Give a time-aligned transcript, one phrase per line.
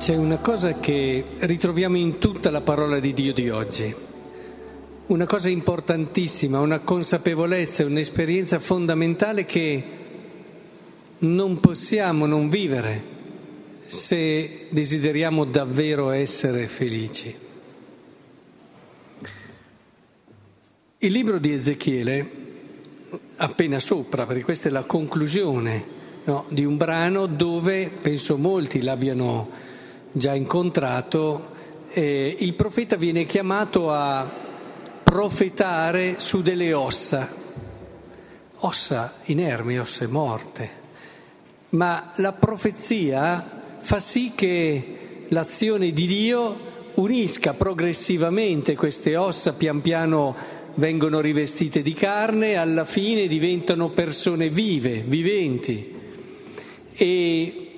[0.00, 3.94] C'è una cosa che ritroviamo in tutta la parola di Dio di oggi,
[5.08, 9.84] una cosa importantissima, una consapevolezza, un'esperienza fondamentale che
[11.18, 13.04] non possiamo non vivere
[13.84, 17.36] se desideriamo davvero essere felici.
[20.96, 22.30] Il libro di Ezechiele,
[23.36, 25.84] appena sopra, perché questa è la conclusione
[26.24, 29.68] no, di un brano dove penso molti l'abbiano
[30.12, 31.50] già incontrato,
[31.90, 34.28] eh, il profeta viene chiamato a
[35.02, 37.28] profetare su delle ossa,
[38.58, 40.70] ossa inermi, ossa morte,
[41.70, 50.36] ma la profezia fa sì che l'azione di Dio unisca progressivamente queste ossa, pian piano
[50.74, 55.98] vengono rivestite di carne, alla fine diventano persone vive, viventi.
[56.92, 57.69] E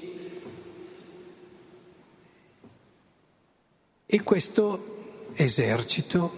[4.15, 6.33] E questo esercito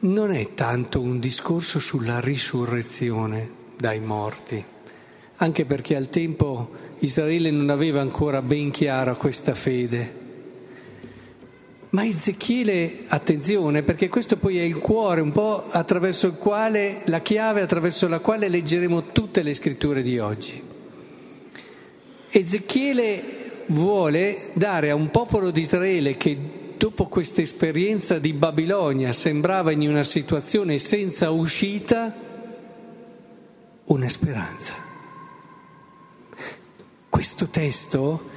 [0.00, 4.62] non è tanto un discorso sulla risurrezione dai morti,
[5.36, 6.68] anche perché al tempo
[6.98, 10.14] Israele non aveva ancora ben chiara questa fede.
[11.88, 17.22] Ma Ezechiele, attenzione, perché questo poi è il cuore un po' attraverso il quale, la
[17.22, 20.62] chiave attraverso la quale leggeremo tutte le scritture di oggi.
[22.28, 26.38] Ezechiele vuole dare a un popolo di Israele che
[26.76, 32.14] dopo questa esperienza di Babilonia sembrava in una situazione senza uscita,
[33.84, 34.74] una speranza.
[37.08, 38.36] Questo testo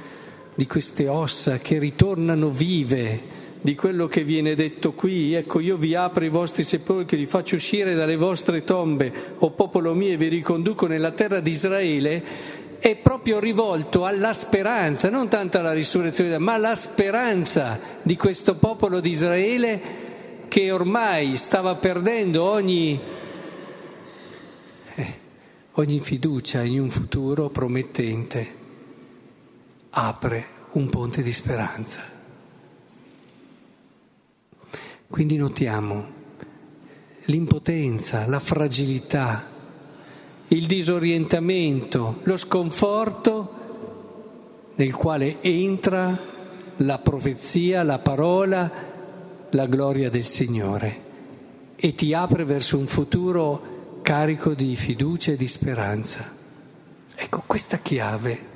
[0.54, 5.94] di queste ossa che ritornano vive, di quello che viene detto qui, ecco io vi
[5.94, 10.26] apro i vostri sepolcri, vi faccio uscire dalle vostre tombe, o popolo mio, e vi
[10.26, 12.24] riconduco nella terra di Israele,
[12.82, 18.98] è proprio rivolto alla speranza, non tanto alla risurrezione, ma alla speranza di questo popolo
[18.98, 19.80] di Israele
[20.48, 22.98] che ormai stava perdendo ogni,
[24.96, 25.18] eh,
[25.70, 28.54] ogni fiducia in un futuro promettente.
[29.90, 32.02] Apre un ponte di speranza.
[35.06, 36.06] Quindi notiamo
[37.26, 39.51] l'impotenza, la fragilità
[40.52, 43.60] il disorientamento, lo sconforto
[44.74, 46.18] nel quale entra
[46.76, 48.70] la profezia, la parola,
[49.48, 51.10] la gloria del Signore
[51.74, 56.30] e ti apre verso un futuro carico di fiducia e di speranza.
[57.14, 58.46] Ecco, questa chiave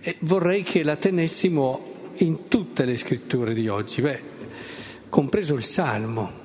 [0.00, 4.22] eh, vorrei che la tenessimo in tutte le scritture di oggi, beh,
[5.08, 6.44] compreso il Salmo.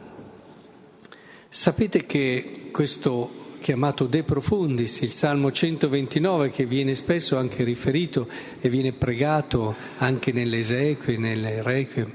[1.49, 8.27] Sapete che questo chiamato De Profundis, il Salmo 129 che viene spesso anche riferito
[8.59, 12.11] e viene pregato anche nelle esequie, nelle requiem,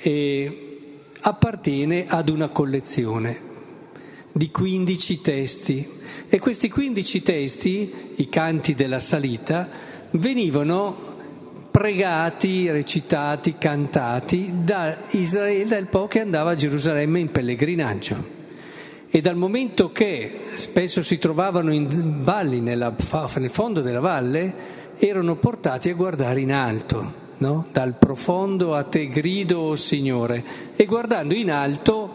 [0.00, 0.78] e
[1.20, 3.46] appartiene ad una collezione
[4.32, 5.88] di 15 testi
[6.28, 9.68] e questi 15 testi, i canti della salita,
[10.12, 11.16] venivano
[11.72, 18.37] pregati, recitati, cantati da Israele, dal po' che andava a Gerusalemme in pellegrinaggio.
[19.10, 22.94] E dal momento che spesso si trovavano in valli, nella,
[23.36, 24.54] nel fondo della valle,
[24.98, 27.66] erano portati a guardare in alto, no?
[27.72, 30.44] dal profondo a te grido, oh Signore,
[30.76, 32.12] e guardando in alto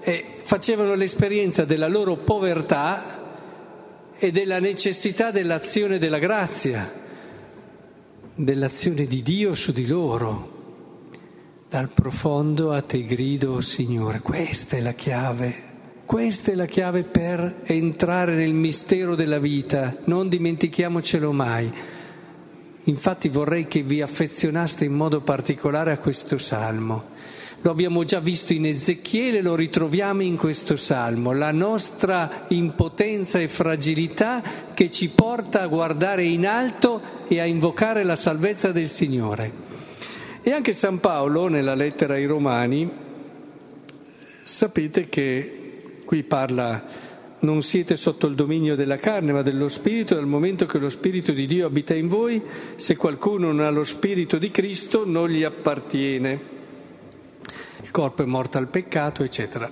[0.00, 3.24] eh, facevano l'esperienza della loro povertà
[4.18, 6.92] e della necessità dell'azione della grazia,
[8.34, 10.52] dell'azione di Dio su di loro.
[11.66, 15.65] Dal profondo a te grido, oh Signore, questa è la chiave
[16.06, 21.70] questa è la chiave per entrare nel mistero della vita, non dimentichiamocelo mai.
[22.84, 27.14] Infatti vorrei che vi affezionaste in modo particolare a questo salmo.
[27.62, 33.48] Lo abbiamo già visto in Ezechiele, lo ritroviamo in questo salmo, la nostra impotenza e
[33.48, 34.40] fragilità
[34.72, 39.50] che ci porta a guardare in alto e a invocare la salvezza del Signore.
[40.40, 42.88] E anche San Paolo, nella lettera ai Romani,
[44.44, 45.65] sapete che
[46.06, 46.84] Qui parla
[47.40, 51.32] non siete sotto il dominio della carne, ma dello Spirito, dal momento che lo Spirito
[51.32, 52.40] di Dio abita in voi,
[52.76, 56.40] se qualcuno non ha lo Spirito di Cristo non gli appartiene.
[57.82, 59.68] Il corpo è morto al peccato, eccetera.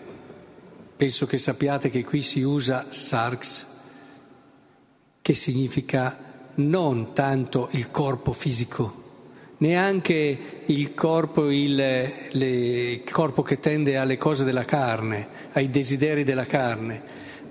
[0.96, 3.66] Penso che sappiate che qui si usa sarx,
[5.22, 6.18] che significa
[6.56, 9.03] non tanto il corpo fisico,
[9.58, 16.24] neanche il corpo, il, le, il corpo che tende alle cose della carne, ai desideri
[16.24, 17.02] della carne,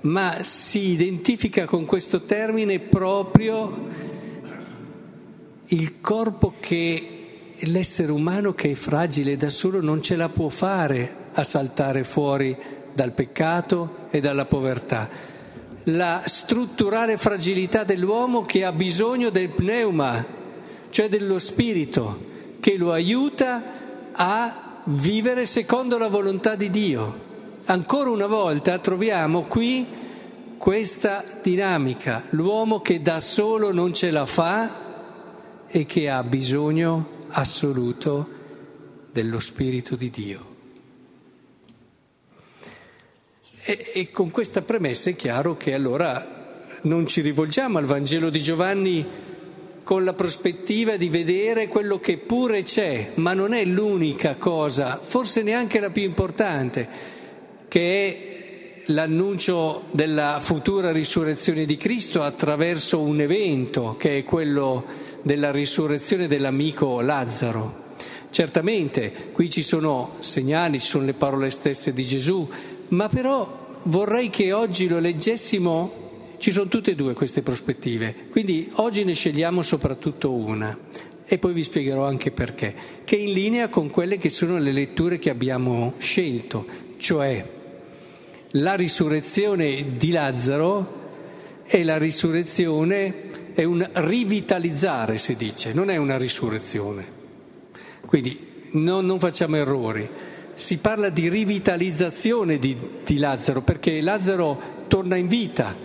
[0.02, 4.12] ma si identifica con questo termine proprio
[5.68, 7.20] il corpo che
[7.66, 12.56] l'essere umano che è fragile da solo non ce la può fare a saltare fuori
[12.94, 15.10] dal peccato e dalla povertà.
[15.88, 20.26] La strutturale fragilità dell'uomo che ha bisogno del pneuma,
[20.94, 27.22] cioè dello spirito, che lo aiuta a vivere secondo la volontà di Dio.
[27.66, 29.88] Ancora una volta troviamo qui
[30.56, 38.30] questa dinamica, l'uomo che da solo non ce la fa e che ha bisogno assoluto
[39.12, 40.56] dello Spirito di Dio.
[43.64, 48.42] E, e, con questa premessa è chiaro che allora non ci rivolgiamo al Vangelo di
[48.44, 49.32] Giovanni
[49.84, 55.44] con la prospettiva di vedere quello che pure c'è, ma non è l'unica cosa, forse
[55.44, 56.88] neanche la più importante,
[57.68, 58.32] che è
[58.88, 64.84] l'annuncio della futura risurrezione di Cristo attraverso un evento che è quello
[65.22, 67.82] della risurrezione dell'amico Lazzaro.
[68.30, 72.48] Certamente qui ci sono segnali, ci sono le parole stesse di Gesù,
[72.90, 76.03] ma però vorrei che oggi lo leggessimo,
[76.44, 80.78] ci sono tutte e due queste prospettive, quindi oggi ne scegliamo soprattutto una
[81.24, 82.76] e poi vi spiegherò anche perché,
[83.06, 86.66] che è in linea con quelle che sono le letture che abbiamo scelto,
[86.98, 87.46] cioè
[88.50, 96.18] la risurrezione di Lazzaro e la risurrezione è un rivitalizzare, si dice, non è una
[96.18, 97.06] risurrezione.
[98.06, 100.10] Quindi non, non facciamo errori
[100.56, 105.76] si parla di rivitalizzazione di, di, Lazzaro, perché Lazzaro torna in vita,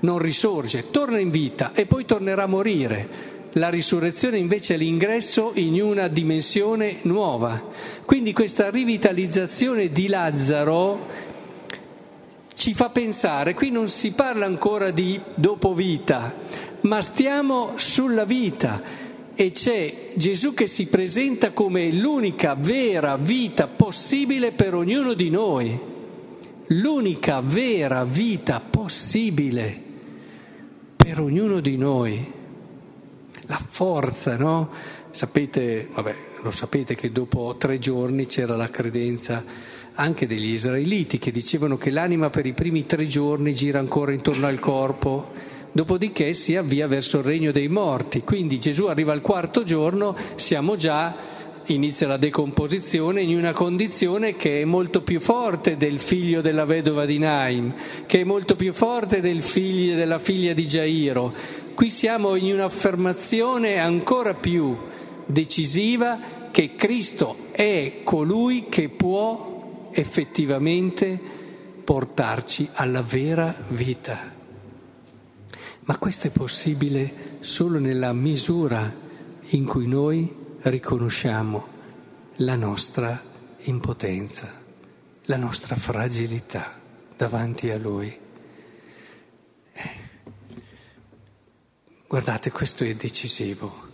[0.00, 3.36] non risorge, torna in vita e poi tornerà a morire.
[3.52, 7.60] La risurrezione invece è l'ingresso in una dimensione nuova.
[8.04, 11.06] Quindi questa rivitalizzazione di Lazzaro
[12.54, 16.34] ci fa pensare, qui non si parla ancora di dopo vita,
[16.82, 18.82] ma stiamo sulla vita
[19.34, 25.78] e c'è Gesù che si presenta come l'unica vera vita possibile per ognuno di noi,
[26.66, 29.86] l'unica vera vita possibile
[31.08, 32.32] per ognuno di noi.
[33.46, 34.68] La forza, no?
[35.10, 39.42] Sapete, vabbè, lo sapete che dopo tre giorni c'era la credenza
[39.94, 44.48] anche degli israeliti che dicevano che l'anima per i primi tre giorni gira ancora intorno
[44.48, 45.30] al corpo
[45.72, 48.22] dopodiché si avvia verso il regno dei morti.
[48.22, 51.16] Quindi Gesù arriva al quarto giorno, siamo già
[51.74, 57.04] inizia la decomposizione in una condizione che è molto più forte del figlio della vedova
[57.04, 57.74] di Naim,
[58.06, 61.34] che è molto più forte del figlio della figlia di Gairo.
[61.74, 64.76] Qui siamo in un'affermazione ancora più
[65.26, 66.18] decisiva
[66.50, 71.20] che Cristo è colui che può effettivamente
[71.84, 74.34] portarci alla vera vita.
[75.82, 78.92] Ma questo è possibile solo nella misura
[79.50, 81.66] in cui noi riconosciamo
[82.36, 83.20] la nostra
[83.62, 84.52] impotenza,
[85.24, 86.78] la nostra fragilità
[87.16, 88.18] davanti a Lui.
[92.06, 93.86] Guardate, questo è decisivo.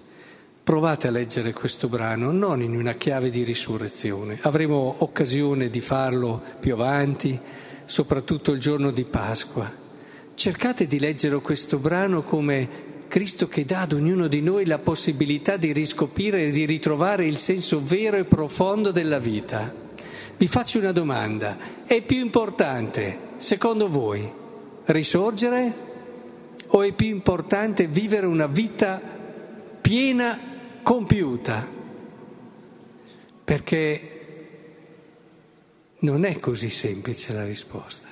[0.63, 4.39] Provate a leggere questo brano non in una chiave di risurrezione.
[4.43, 7.39] Avremo occasione di farlo più avanti,
[7.85, 9.83] soprattutto il giorno di Pasqua
[10.35, 15.57] cercate di leggere questo brano come Cristo che dà ad ognuno di noi la possibilità
[15.57, 19.73] di riscoprire e di ritrovare il senso vero e profondo della vita.
[20.37, 24.29] Vi faccio una domanda, è più importante, secondo voi,
[24.87, 25.73] risorgere
[26.67, 29.01] o è più importante vivere una vita
[29.81, 31.69] piena, compiuta?
[33.45, 34.11] Perché
[36.01, 38.04] non è così semplice la risposta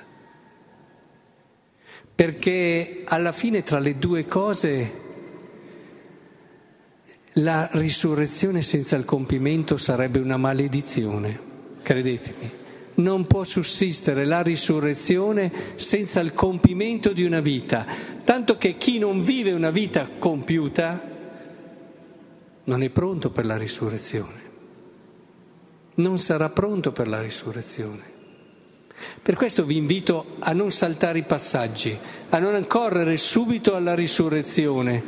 [2.23, 5.01] perché alla fine tra le due cose
[7.33, 11.37] la risurrezione senza il compimento sarebbe una maledizione,
[11.81, 12.49] credetemi.
[12.93, 17.85] Non può sussistere la risurrezione senza il compimento di una vita,
[18.23, 21.11] tanto che chi non vive una vita compiuta
[22.63, 24.41] non è pronto per la risurrezione,
[25.95, 28.12] non sarà pronto per la risurrezione.
[29.21, 31.97] Per questo vi invito a non saltare i passaggi,
[32.29, 35.03] a non correre subito alla risurrezione,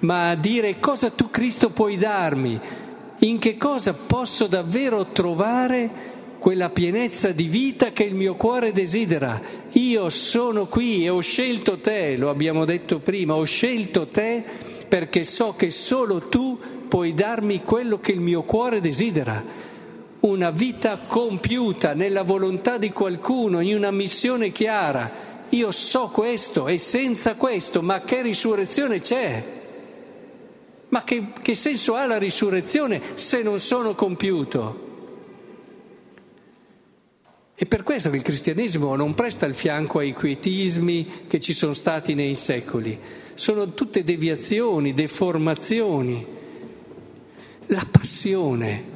[0.00, 2.60] ma a dire cosa tu Cristo puoi darmi,
[3.20, 9.40] in che cosa posso davvero trovare quella pienezza di vita che il mio cuore desidera.
[9.72, 14.44] Io sono qui e ho scelto te, lo abbiamo detto prima, ho scelto te
[14.86, 16.58] perché so che solo tu
[16.88, 19.42] puoi darmi quello che il mio cuore desidera
[20.20, 25.24] una vita compiuta nella volontà di qualcuno, in una missione chiara.
[25.50, 29.54] Io so questo e senza questo, ma che risurrezione c'è?
[30.88, 34.84] Ma che, che senso ha la risurrezione se non sono compiuto?
[37.54, 41.72] È per questo che il cristianesimo non presta il fianco ai quietismi che ci sono
[41.72, 42.98] stati nei secoli.
[43.34, 46.26] Sono tutte deviazioni, deformazioni.
[47.66, 48.95] La passione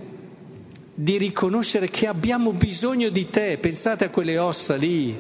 [1.03, 5.19] di riconoscere che abbiamo bisogno di te, pensate a quelle ossa lì,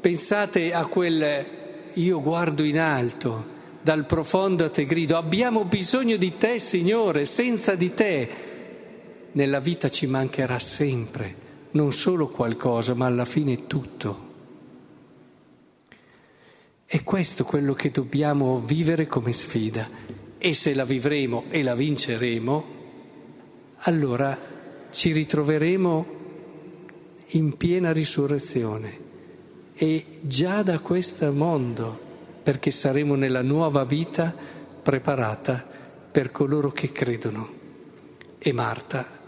[0.00, 1.46] pensate a quel
[1.92, 3.46] io guardo in alto,
[3.82, 8.30] dal profondo a te grido, abbiamo bisogno di te Signore, senza di te.
[9.30, 11.36] Nella vita ci mancherà sempre
[11.70, 14.30] non solo qualcosa, ma alla fine tutto.
[16.84, 19.88] È questo quello che dobbiamo vivere come sfida.
[20.36, 22.64] E se la vivremo e la vinceremo,
[23.84, 24.51] allora
[24.92, 26.20] ci ritroveremo
[27.28, 28.98] in piena risurrezione
[29.74, 31.98] e già da questo mondo,
[32.42, 34.34] perché saremo nella nuova vita
[34.82, 35.66] preparata
[36.12, 37.60] per coloro che credono.
[38.38, 39.20] E Marta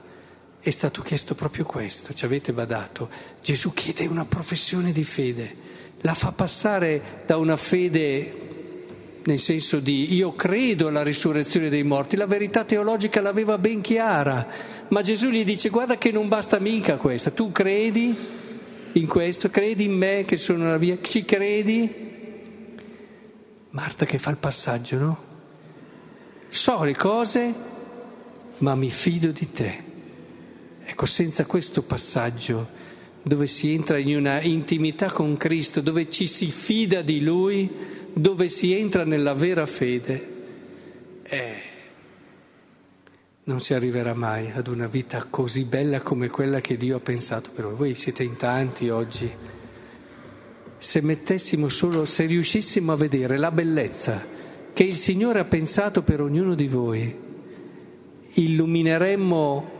[0.60, 3.08] è stato chiesto proprio questo, ci avete badato.
[3.40, 5.56] Gesù chiede una professione di fede,
[6.02, 8.43] la fa passare da una fede
[9.24, 14.46] nel senso di io credo alla risurrezione dei morti, la verità teologica l'aveva ben chiara,
[14.88, 18.14] ma Gesù gli dice guarda che non basta mica questa, tu credi
[18.92, 22.02] in questo, credi in me che sono la via, ci credi?
[23.70, 25.18] Marta che fa il passaggio, no?
[26.48, 27.54] So le cose,
[28.58, 29.82] ma mi fido di te.
[30.84, 32.82] Ecco, senza questo passaggio
[33.22, 37.68] dove si entra in una intimità con Cristo, dove ci si fida di Lui,
[38.14, 40.32] dove si entra nella vera fede,
[41.24, 41.54] eh,
[43.44, 47.50] non si arriverà mai ad una vita così bella come quella che Dio ha pensato
[47.52, 47.74] per voi.
[47.74, 49.30] Voi siete in tanti oggi.
[50.76, 54.24] Se mettessimo solo, se riuscissimo a vedere la bellezza
[54.72, 57.16] che il Signore ha pensato per ognuno di voi,
[58.34, 59.70] illumineremmo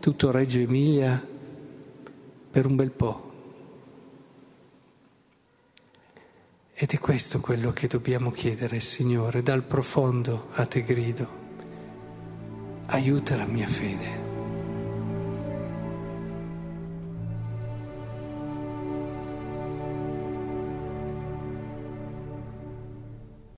[0.00, 1.26] tutto Reggio Emilia
[2.50, 3.29] per un bel po'.
[6.82, 11.28] Ed è questo quello che dobbiamo chiedere, Signore, dal profondo a te grido,
[12.86, 14.19] aiuta la mia fede.